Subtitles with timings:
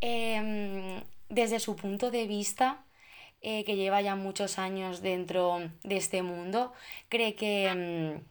[0.00, 2.84] Em, desde su punto de vista,
[3.42, 6.72] eh, que lleva ya muchos años dentro de este mundo,
[7.08, 8.24] ¿cree que, em,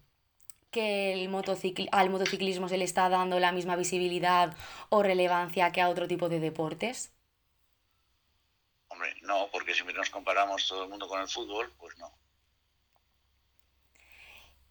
[0.72, 1.30] que el
[1.92, 4.56] al motociclismo se le está dando la misma visibilidad
[4.90, 7.12] o relevancia que a otro tipo de deportes?
[8.90, 12.12] Hombre, no, porque si nos comparamos todo el mundo con el fútbol, pues no.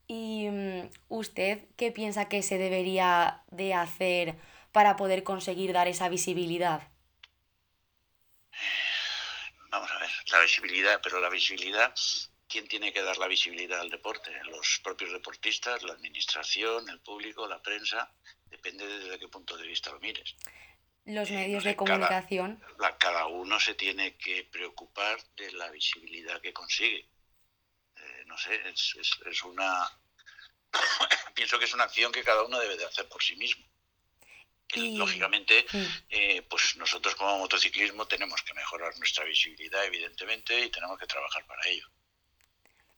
[0.07, 4.37] ¿Y mm, usted qué piensa que se debería de hacer
[4.79, 6.81] para poder conseguir dar esa visibilidad?
[9.71, 11.93] Vamos a ver, la visibilidad, pero la visibilidad,
[12.47, 14.31] ¿quién tiene que dar la visibilidad al deporte?
[14.45, 18.09] Los propios deportistas, la administración, el público, la prensa,
[18.45, 20.37] depende desde qué punto de vista lo mires.
[21.07, 22.63] Los eh, medios de comunicación.
[23.01, 27.05] Cada, uno se tiene que preocupar de la visibilidad que consigue.
[27.97, 28.95] Eh, no sé, es,
[29.27, 29.91] es una...
[31.35, 33.68] pienso que es una acción que cada uno debe de hacer por sí mismo
[34.77, 35.65] lógicamente,
[36.11, 41.45] eh, pues nosotros como motociclismo tenemos que mejorar nuestra visibilidad, evidentemente, y tenemos que trabajar
[41.47, 41.87] para ello.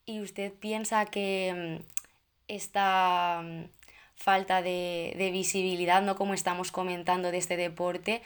[0.04, 1.84] ¿Y usted piensa que mm,
[2.48, 3.64] esta mm,
[4.16, 8.22] falta de, visibilidad, no como estamos comentando de este deporte,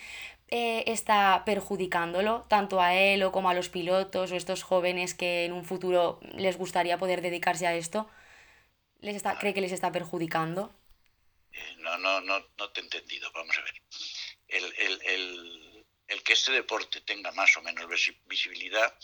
[0.49, 5.45] eh, está perjudicándolo, tanto a él o como a los pilotos o estos jóvenes que
[5.45, 8.09] en un futuro les gustaría poder dedicarse a esto?
[9.01, 10.73] ¿Les está, ¿Cree que les está perjudicando?
[11.99, 13.31] No, no, no, te he entendido.
[13.33, 13.83] Vamos a ver.
[14.49, 17.87] El, que este deporte tenga más o menos
[18.25, 18.99] visibilidad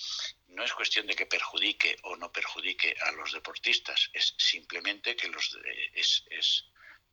[0.49, 5.29] no es cuestión de que perjudique o no perjudique a los deportistas, es simplemente que
[5.29, 5.55] los
[5.93, 6.65] es, es,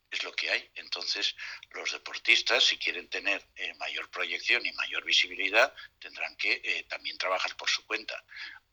[0.10, 0.70] es lo que hay.
[0.76, 1.36] Entonces,
[1.72, 7.18] los deportistas, si quieren tener eh, mayor proyección y mayor visibilidad, tendrán que eh, también
[7.18, 8.24] trabajar por su cuenta.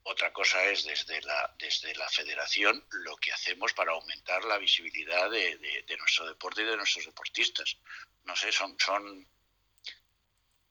[0.07, 5.31] Otra cosa es desde la, desde la federación lo que hacemos para aumentar la visibilidad
[5.31, 7.77] de, nuestro deporte y de nuestros deportistas.
[8.23, 9.27] No sé, son, son,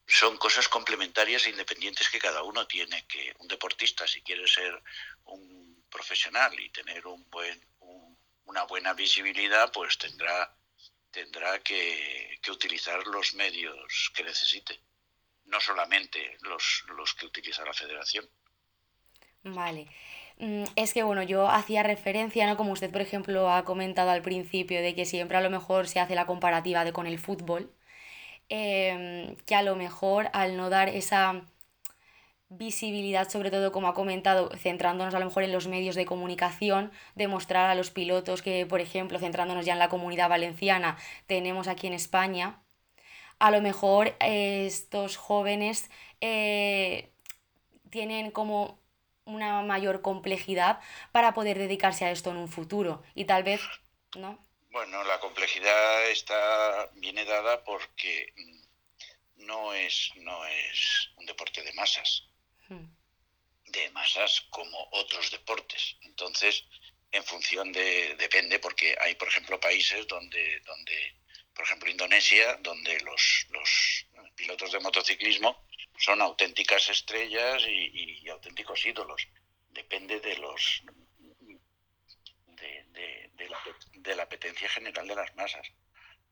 [0.07, 3.09] son cosas complementarias e independientes que cada uno tiene.
[3.09, 4.81] Que un deportista, si quiere ser
[5.25, 7.03] un profesional y tener
[8.45, 10.57] una buena visibilidad, pues tendrá,
[11.11, 14.81] tendrá que, que utilizar los medios que necesite.
[15.47, 18.31] No solamente los, los que utiliza la federación.
[19.45, 19.87] Vale.
[20.39, 22.57] Mm, es que bueno, yo hacía referencia, ¿no?
[22.57, 26.01] Como usted, por ejemplo, ha comentado al principio, de que siempre a lo mejor se
[26.01, 27.71] hace la comparativa de con el fútbol,
[28.51, 31.43] em, que a lo mejor al no dar esa
[32.49, 36.93] visibilidad, sobre todo como ha comentado, centrándonos a lo mejor en los medios de comunicación,
[37.15, 41.87] demostrar a los pilotos que, por ejemplo, centrándonos ya en la comunidad valenciana, tenemos aquí
[41.87, 42.61] en España,
[43.41, 45.91] a lo mejor estos jóvenes
[46.21, 47.11] eh,
[47.91, 48.79] tienen como
[49.25, 50.81] una mayor complejidad
[51.13, 53.61] para poder dedicarse a esto en un futuro y tal vez,
[54.17, 54.45] ¿no?
[54.71, 58.33] Bueno, la complejidad está viene dada porque
[59.37, 62.25] no es no es un deporte de masas.
[62.69, 62.87] Hmm.
[63.67, 65.97] De masas como otros deportes.
[66.03, 66.65] Entonces,
[67.13, 71.25] en función de depende porque hay, por ejemplo, países donde donde
[71.55, 75.65] por ejemplo, Indonesia, donde los, los pilotos de motociclismo
[75.97, 79.29] son auténticas estrellas y, auténticos ídolos.
[79.71, 80.83] Depende de los
[83.95, 85.67] de, la, apetencia general de las masas.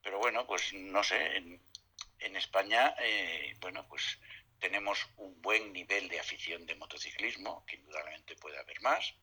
[0.02, 4.18] Pero bueno, pues no sé, en, España, eh, bueno, pues
[4.58, 9.14] tenemos un buen nivel de afición de motociclismo, que indudablemente puede haber más,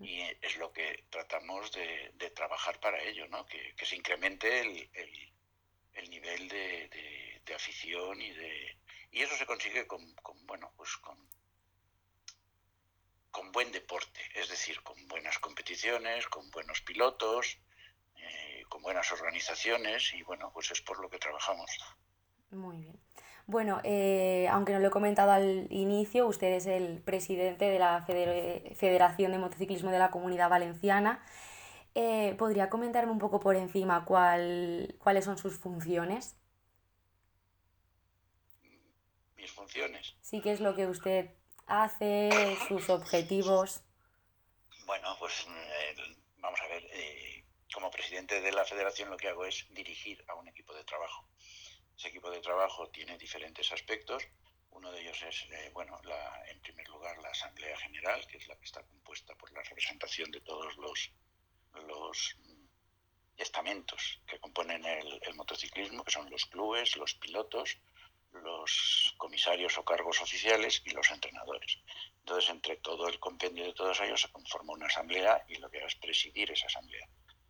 [0.00, 3.46] y es lo que tratamos de, trabajar para ello, ¿no?
[3.46, 4.90] que, se incremente el,
[5.94, 8.76] el, nivel de afición y de,
[9.10, 10.02] y eso se consigue con,
[10.46, 11.18] bueno, pues con,
[13.30, 17.58] con buen deporte, es decir, con buenas competiciones, con buenos pilotos,
[18.16, 21.70] eh, con buenas organizaciones y bueno, pues es por lo que trabajamos.
[22.50, 23.00] Muy bien.
[23.46, 28.02] Bueno, eh, aunque no lo he comentado al inicio, usted es el presidente de la
[28.02, 31.24] Federación de Motociclismo de la Comunidad Valenciana.
[31.94, 36.36] Eh, ¿Podría comentarme un poco por encima cuál, cuáles son sus funciones?
[39.50, 40.14] Funciones.
[40.22, 41.30] Sí, ¿qué es lo que usted
[41.66, 42.30] hace?
[42.68, 43.82] ¿Sus objetivos?
[44.86, 49.44] Bueno, pues eh, vamos a ver, eh, como presidente de la federación lo que hago
[49.44, 51.28] es dirigir a un equipo de trabajo.
[51.96, 54.22] Ese equipo de trabajo tiene diferentes aspectos.
[54.70, 58.46] Uno de ellos es, eh, bueno, la, en primer lugar, la Asamblea General, que es
[58.46, 61.10] la que está compuesta por la representación de todos los,
[61.86, 62.36] los
[63.36, 67.78] estamentos que componen el motociclismo, que son los clubes, los pilotos,
[68.42, 71.78] los comisarios o cargos oficiales y los entrenadores.
[72.18, 75.78] Entonces, entre todo el compendio de todos ellos se conforma una asamblea y lo que
[75.78, 77.06] hago es presidir esa asamblea.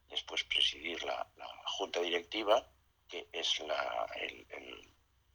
[0.08, 1.26] Después presidir la,
[1.66, 2.70] junta directiva,
[3.08, 4.92] que es la, el,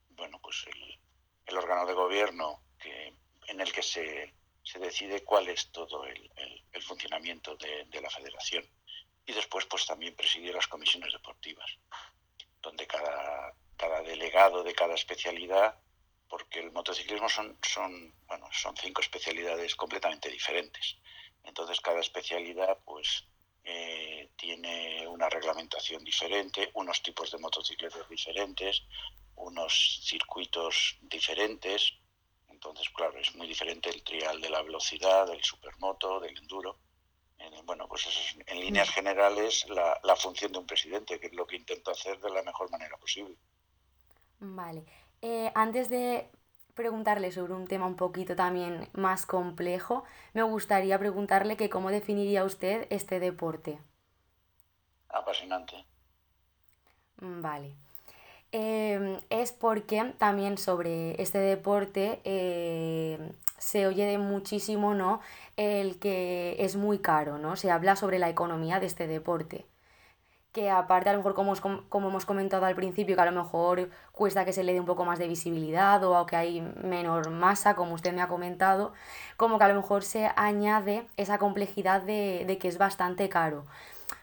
[0.10, 0.66] bueno, pues
[1.46, 3.14] el órgano de gobierno que,
[3.48, 4.34] en el que se,
[4.64, 6.32] se decide cuál es todo el,
[6.82, 8.68] funcionamiento de, la federación.
[9.26, 11.70] Y después, pues también presidir las comisiones deportivas,
[12.62, 15.76] donde cada, cada delegado de cada especialidad,
[16.30, 20.98] porque el motociclismo son, son, bueno, son cinco especialidades completamente diferentes.
[21.44, 23.26] Entonces, cada especialidad, pues,
[23.64, 28.84] eh, tiene una reglamentación diferente, unos tipos de motocicletas diferentes,
[29.36, 31.94] unos circuitos diferentes.
[32.50, 36.78] Entonces, claro, es muy diferente el trial de la velocidad, del supermoto, del enduro.
[37.64, 38.94] bueno, pues eso es en líneas mm.
[38.94, 42.44] generales la, la función de un presidente, que es lo que intento hacer de la
[42.44, 43.36] mejor manera posible.
[44.42, 44.84] Vale.
[45.22, 46.28] Eh, antes de
[46.74, 50.04] preguntarle sobre un tema un poquito también más complejo,
[50.34, 53.80] me gustaría preguntarle que cómo definiría usted este deporte.
[55.10, 55.86] Apasionante.
[57.18, 57.76] Vale.
[58.52, 65.22] Em, es porque también sobre este deporte eh, se oye de muchísimo, ¿no?
[65.56, 67.56] El que es muy caro, ¿no?
[67.56, 69.66] Se habla sobre la economía de este deporte
[70.52, 71.54] que aparte a lo mejor como,
[71.88, 74.86] como hemos comentado al principio, que a lo mejor cuesta que se le dé un
[74.86, 78.94] poco más de visibilidad o que hay menor masa, como usted me ha comentado,
[79.38, 83.66] como que a lo mejor se añade esa complejidad de, de que es bastante caro.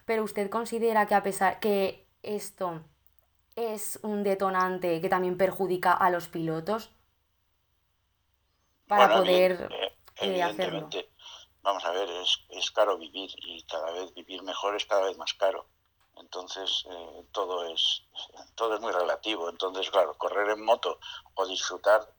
[0.05, 2.83] Pero usted considera que a pesar que esto
[3.57, 6.93] es un detonante que también perjudica a los pilotos
[8.87, 9.69] para poder
[10.21, 10.89] eh, hacerlo.
[11.63, 15.19] Vamos a ver, es, es caro vivir y cada vez vivir mejor es cada vez
[15.19, 15.67] más caro
[16.20, 18.03] entonces eh, todo es
[18.55, 19.49] todo es muy relativo.
[19.49, 20.99] Entonces claro correr en moto
[21.35, 22.15] o disfrutar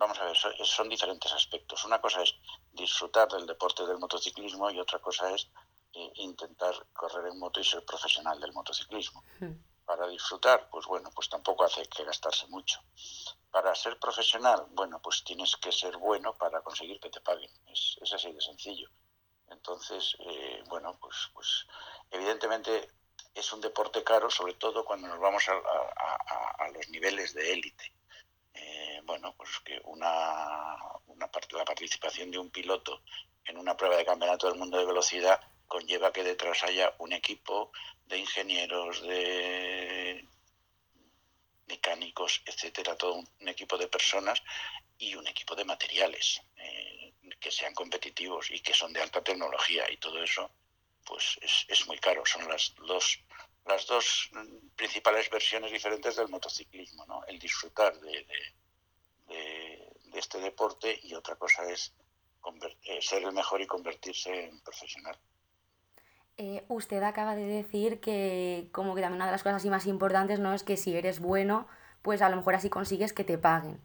[0.00, 1.84] vamos a ver son, diferentes aspectos.
[1.84, 2.34] Una cosa es
[2.72, 5.48] disfrutar del deporte del motociclismo y otra cosa es
[5.92, 9.22] eh, intentar correr en moto y ser profesional del motociclismo.
[9.40, 9.54] Hmm.
[9.84, 12.80] para disfrutar pues bueno pues tampoco hace que gastarse mucho.
[13.50, 17.50] Para ser profesional bueno pues tienes que ser bueno para conseguir que te paguen.
[17.66, 18.88] Es, así de sencillo.
[19.48, 21.66] Entonces eh, bueno pues pues
[22.10, 22.88] evidentemente
[23.34, 27.92] es un deporte caro, sobre todo cuando nos vamos a, los niveles de élite.
[28.54, 30.76] Eh, bueno, pues que una,
[31.32, 33.02] parte, la participación de un piloto
[33.44, 37.72] en una prueba de campeonato del mundo de velocidad conlleva que detrás haya un equipo
[38.06, 40.26] de ingenieros, de
[41.66, 44.42] mecánicos, etcétera, todo un, equipo de personas
[44.98, 49.90] y un equipo de materiales eh, que sean competitivos y que son de alta tecnología
[49.90, 50.50] y todo eso
[51.06, 51.38] pues
[51.68, 52.22] es, muy caro.
[52.24, 53.22] Son las dos,
[53.66, 54.30] las dos
[54.76, 57.24] principales versiones diferentes del motociclismo, ¿no?
[57.26, 58.26] El disfrutar de,
[60.14, 61.94] este deporte y otra cosa es
[62.82, 65.18] eh, ser el mejor y convertirse en profesional.
[66.36, 70.40] Eh, usted acaba de decir que como que también una de las cosas más importantes
[70.40, 71.68] no es que si eres bueno,
[72.02, 73.80] pues a lo mejor así consigues que te paguen.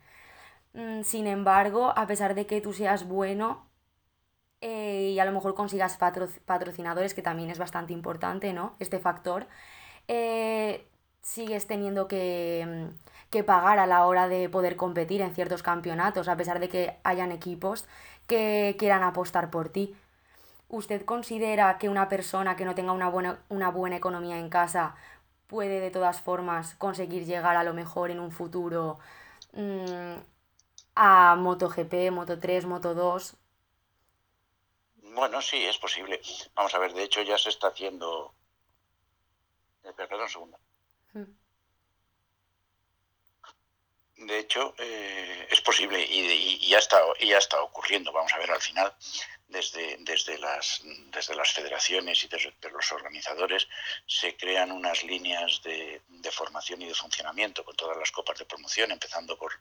[0.73, 3.69] Mm, sin embargo, a pesar de que tú seas bueno,
[4.61, 8.75] eh, y a lo mejor consigas patrocinadores, que también es bastante importante, ¿no?
[8.79, 9.47] Este factor.
[10.07, 10.87] Eh,
[11.21, 16.27] sigues teniendo que, mm, que, pagar a la hora de poder competir en ciertos campeonatos,
[16.27, 17.85] a pesar de que hayan equipos
[18.27, 19.95] que quieran apostar por ti.
[20.69, 24.95] ¿Usted considera que una persona que no tenga una buena, una buena economía en casa
[25.47, 28.99] puede de todas formas conseguir llegar a lo mejor en un futuro
[29.53, 30.15] mmm,
[30.95, 33.35] a MotoGP, Moto3, Moto2?
[35.15, 36.21] Bueno, sí, es posible.
[36.53, 38.35] Vamos a ver, de hecho ya se está haciendo.
[39.83, 40.59] Eh, perdón un segundo.
[41.13, 41.23] Hmm.
[44.17, 48.11] De hecho, eh, es posible y, ya está, y ya está ocurriendo.
[48.11, 48.93] Vamos a ver al final
[49.47, 53.67] desde, desde, las, desde las federaciones y desde, los organizadores
[54.07, 58.91] se crean unas líneas de, formación y de funcionamiento con todas las copas de promoción,
[58.91, 59.53] empezando por,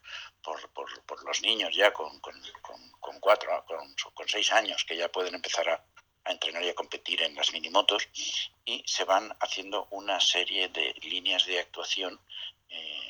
[0.42, 5.68] por, los niños ya con, con, cuatro, con, con, seis años, que ya pueden empezar
[5.68, 5.84] a,
[6.26, 8.08] entrenar y a competir en las minimotos,
[8.64, 12.18] y se van haciendo una serie de líneas de actuación.
[12.70, 13.03] Eh,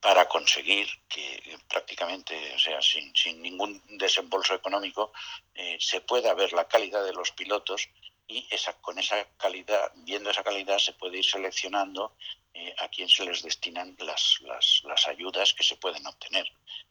[0.00, 5.12] para conseguir que prácticamente, o sea, sin, sin ningún desembolso económico,
[5.54, 7.88] eh, se pueda ver la calidad de los pilotos
[8.28, 12.14] y esa, con esa calidad, viendo esa calidad, se puede ir seleccionando
[12.52, 16.46] eh, a quién se les destinan las, las, las, ayudas que se pueden obtener.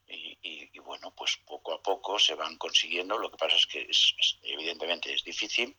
[0.08, 3.18] Y, bueno, pues poco a poco se van consiguiendo.
[3.18, 5.76] Lo que pasa es que es, evidentemente es difícil.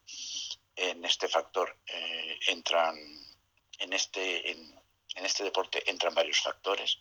[0.75, 2.95] En este factor eh, entran,
[3.79, 4.78] en este, en,
[5.15, 6.99] en este deporte entran varios factores.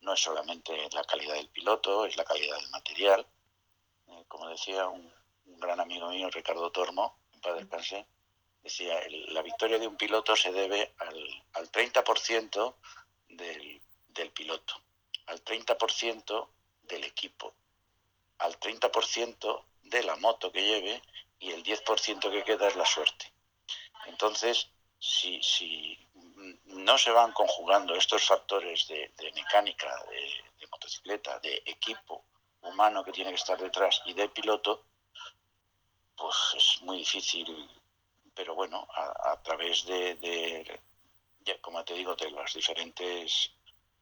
[0.00, 3.26] No es solamente la calidad del piloto, es la calidad del material.
[4.08, 5.12] Eh, como decía un,
[5.44, 8.06] gran amigo mío, Ricardo Tormo, en paz descanse,
[8.62, 12.76] decía, la victoria de un piloto se debe al, al 30%
[13.28, 14.80] del, del piloto,
[15.26, 16.48] al 30%
[16.82, 17.52] del equipo,
[18.38, 21.02] al 30% de la moto que lleve
[21.38, 23.32] y el 10% que queda es la suerte.
[24.06, 25.98] Entonces, si, si
[26.84, 32.24] no se van conjugando estos factores de, mecánica, de, motocicleta, de equipo
[32.62, 34.84] humano que tiene que estar detrás y de piloto,
[36.16, 37.68] pues es muy difícil,
[38.34, 40.80] pero bueno, a, través de,
[41.60, 43.52] como te digo, de las diferentes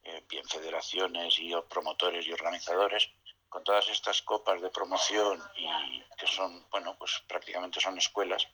[0.03, 3.09] eh, bien federaciones y promotores y organizadores,
[3.49, 8.47] con todas estas copas de promoción y que son, bueno, pues prácticamente son escuelas,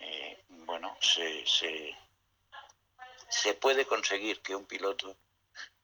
[0.00, 1.96] eh, bueno, se,
[3.34, 5.16] se puede conseguir que un piloto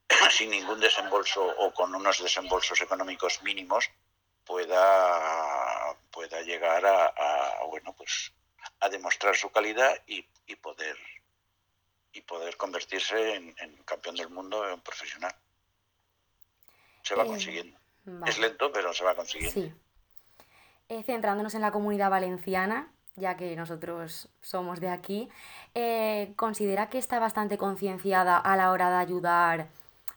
[0.30, 3.90] sin ningún desembolso o con unos desembolsos económicos mínimos
[4.44, 8.32] pueda, pueda llegar a, bueno pues
[8.80, 10.22] a demostrar su calidad y,
[10.56, 10.96] poder
[12.12, 13.54] y poder convertirse en,
[13.84, 15.34] campeón del mundo en profesional.
[17.02, 17.78] Se va eh, consiguiendo.
[18.26, 19.60] Es lento, pero se va consiguiendo.
[19.60, 19.72] Sí.
[20.88, 25.28] Eh, centrándonos en la comunidad valenciana, ya que nosotros somos de aquí,
[25.74, 29.68] eh, considera que está bastante concienciada a la hora de ayudar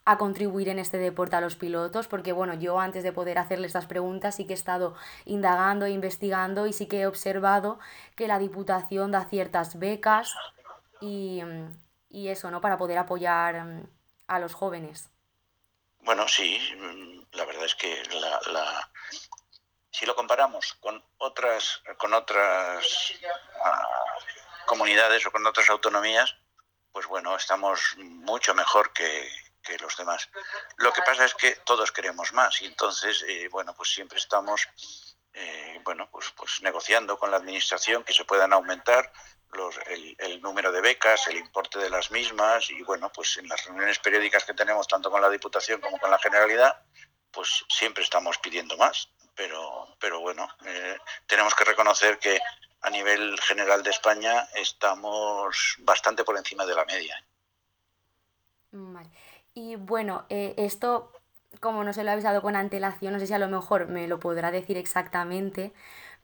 [0.06, 3.68] a contribuir en este deporte a los pilotos, porque bueno, yo antes de poder hacerle
[3.68, 4.96] estas preguntas sí que he estado
[5.26, 7.80] indagando e investigando y sí que he observado
[8.16, 10.36] que la Diputación da ciertas becas
[11.00, 11.42] y,
[12.12, 12.62] eso, ¿no?
[12.62, 13.88] Para poder apoyar mm,
[14.28, 15.10] a los jóvenes.
[16.02, 18.04] Bueno, sí, mm, la verdad es que
[18.52, 18.90] la,
[19.94, 23.14] si lo comparamos con otras, con otras
[23.64, 23.88] ah,
[24.66, 26.36] comunidades o con otras autonomías,
[26.92, 29.30] pues bueno, estamos mucho mejor que,
[29.80, 30.30] los demás.
[30.78, 34.68] Lo que pasa es que todos queremos más y entonces, eh, bueno, pues siempre estamos,
[35.34, 39.12] eh, bueno, pues, pues negociando con la administración que se puedan aumentar
[39.54, 43.48] los, el, el, número de becas, el importe de las mismas y bueno, pues en
[43.48, 46.82] las reuniones periódicas que tenemos tanto con la Diputación como con la Generalidad,
[47.32, 50.98] pues siempre estamos pidiendo más pero, pero bueno, eh,
[51.28, 52.40] tenemos que reconocer que
[52.82, 57.24] a nivel general de España estamos bastante por encima de la media.
[59.54, 61.12] Y bueno, eh, esto,
[61.60, 64.08] como no se lo ha avisado con antelación, no sé si a lo mejor me
[64.08, 65.74] lo podrá decir exactamente,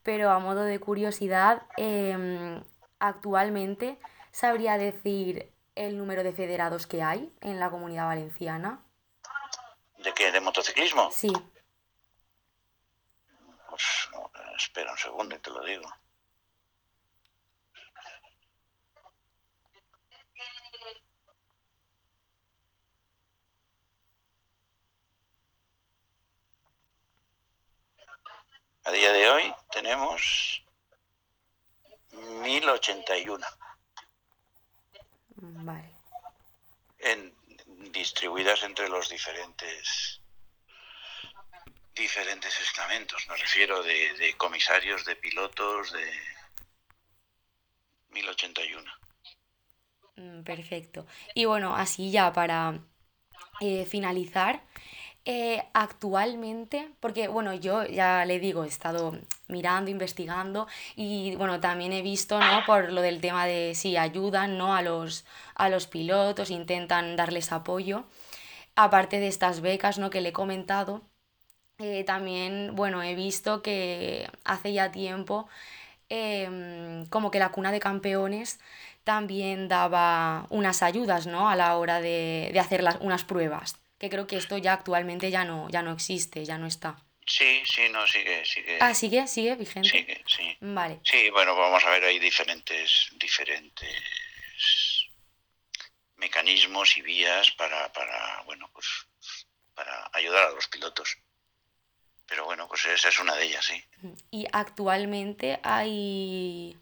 [0.04, 2.64] pero a modo de curiosidad, em,
[3.00, 4.00] actualmente
[4.32, 8.84] sabría decir el número de federados que hay en la comunidad valenciana.
[9.98, 10.32] ¿De qué?
[10.32, 11.10] ¿De motociclismo?
[11.12, 11.32] Sí.
[14.60, 15.90] Espera un segundo y te lo digo.
[28.84, 30.64] A día de hoy tenemos
[32.12, 33.46] 1081.
[35.36, 35.94] Vale.
[36.98, 37.36] En,
[37.92, 40.22] distribuidas entre los diferentes
[41.96, 46.12] diferentes estamentos, me refiero de, comisarios, de pilotos, de
[48.10, 48.92] 1081.
[50.16, 51.06] Mm, perfecto.
[51.36, 52.80] Y bueno, así ya para
[53.62, 54.64] eh, finalizar,
[55.26, 59.16] eh, actualmente, porque bueno, yo ya le digo, he estado
[59.48, 62.66] mirando, investigando y bueno, también he visto, ¿no?
[62.66, 64.76] Por lo del tema de si ayudan, ¿no?
[64.76, 68.06] A los, a los pilotos, intentan darles apoyo.
[68.76, 70.10] Aparte de estas becas, ¿no?
[70.10, 71.04] Que le he comentado,
[71.80, 75.48] eh, también, bueno, he visto que hace ya tiempo
[76.10, 78.60] em, como que la cuna de campeones
[79.06, 81.50] también daba unas ayudas, ¿no?
[81.50, 85.46] A la hora de, hacer las, unas pruebas, que creo que esto ya actualmente ya
[85.46, 86.98] no, ya no existe, ya no está.
[87.26, 88.78] Sí, sí, no, sigue, sigue.
[88.82, 89.90] Ah, sigue, sigue vigente.
[89.90, 90.58] Sigue, sí.
[90.60, 91.00] Vale.
[91.04, 95.06] Sí, bueno, vamos a ver, hay diferentes, diferentes
[96.18, 99.08] mecanismos y vías para, para, bueno, pues
[99.74, 101.18] para ayudar a los pilotos.
[102.30, 103.84] Pero bueno, pues esa es una de ellas, sí.
[104.30, 106.78] ¿Y actualmente hay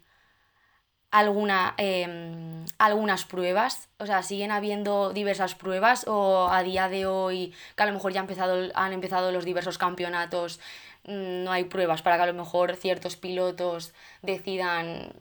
[1.10, 3.88] alguna, em, algunas pruebas?
[3.98, 8.12] O sea, ¿siguen habiendo diversas pruebas o a día de hoy, que a lo mejor
[8.12, 10.60] ya han empezado, han empezado los diversos campeonatos,
[11.04, 15.12] mm, no hay pruebas para que a lo mejor ciertos pilotos decidan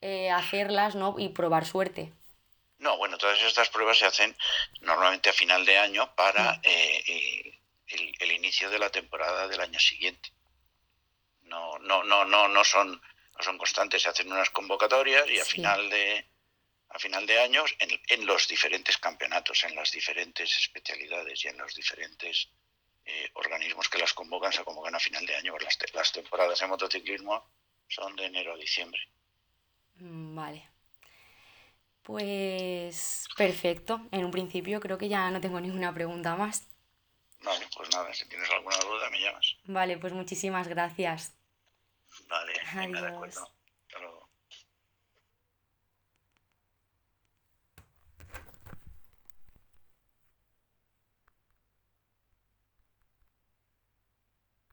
[0.00, 1.14] eh, hacerlas ¿no?
[1.18, 2.12] y probar suerte?
[2.78, 4.36] No, bueno, todas estas pruebas se hacen
[4.80, 7.47] normalmente a final de año para eh,
[7.88, 10.30] eh, el, inicio de la temporada del año siguiente.
[11.42, 15.44] No, no, no, no, no son, no son constantes, se hacen unas convocatorias y a
[15.44, 16.26] final de
[16.90, 21.58] a final de años en, en, los diferentes campeonatos, en las diferentes especialidades y en
[21.58, 22.48] los diferentes
[23.04, 25.56] eh, organismos que las convocan, se convocan a final de año.
[25.58, 27.50] Las, las temporadas de motociclismo
[27.88, 29.00] son de enero a diciembre.
[29.96, 30.68] Mm, vale.
[32.02, 34.06] Pues perfecto.
[34.10, 36.68] En un principio creo que ya no tengo ninguna pregunta más.
[37.42, 39.56] Vale, pues nada, si tienes alguna duda me llamas.
[39.64, 41.36] Vale, pues muchísimas gracias.
[42.28, 43.08] Vale, venga, de Adiós.
[43.08, 43.48] acuerdo.